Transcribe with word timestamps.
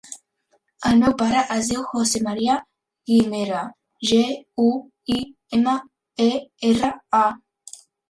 El 0.91 0.95
meu 1.03 1.11
pare 1.19 1.43
es 1.55 1.69
diu 1.73 1.83
José 1.89 2.23
maria 2.29 2.57
Guimera: 3.13 3.61
ge, 4.15 4.25
u, 4.67 4.69
i, 5.21 5.23
ema, 5.63 5.79
e, 6.31 6.31
erra, 6.75 6.95
a. 7.25 7.25